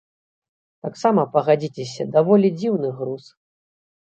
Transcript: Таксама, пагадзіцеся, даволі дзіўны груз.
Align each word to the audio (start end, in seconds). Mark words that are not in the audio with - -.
Таксама, 0.87 1.25
пагадзіцеся, 1.35 2.07
даволі 2.17 2.47
дзіўны 2.57 2.89
груз. 2.97 3.29